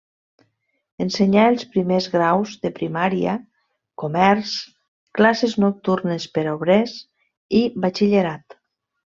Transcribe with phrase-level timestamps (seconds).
[1.03, 3.35] Ensenyà els primers graus de primària,
[4.05, 4.55] comerç,
[5.21, 6.99] classes nocturnes per obrers
[7.61, 8.63] i batxillerat.